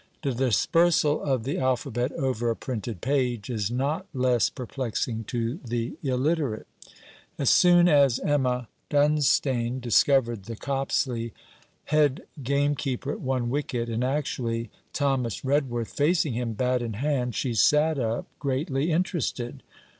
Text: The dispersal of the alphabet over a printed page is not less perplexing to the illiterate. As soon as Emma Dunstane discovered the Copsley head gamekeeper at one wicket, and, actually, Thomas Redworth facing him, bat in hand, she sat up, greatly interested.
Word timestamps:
The 0.23 0.31
dispersal 0.33 1.21
of 1.21 1.43
the 1.43 1.59
alphabet 1.59 2.11
over 2.13 2.49
a 2.49 2.55
printed 2.55 3.01
page 3.01 3.51
is 3.51 3.69
not 3.69 4.07
less 4.15 4.49
perplexing 4.49 5.25
to 5.25 5.59
the 5.63 5.95
illiterate. 6.01 6.65
As 7.37 7.51
soon 7.51 7.87
as 7.87 8.17
Emma 8.17 8.67
Dunstane 8.89 9.79
discovered 9.79 10.45
the 10.45 10.55
Copsley 10.55 11.33
head 11.85 12.23
gamekeeper 12.41 13.11
at 13.11 13.21
one 13.21 13.51
wicket, 13.51 13.89
and, 13.89 14.03
actually, 14.03 14.71
Thomas 14.91 15.45
Redworth 15.45 15.89
facing 15.93 16.33
him, 16.33 16.53
bat 16.53 16.81
in 16.81 16.93
hand, 16.93 17.35
she 17.35 17.53
sat 17.53 17.99
up, 17.99 18.25
greatly 18.39 18.89
interested. 18.91 19.61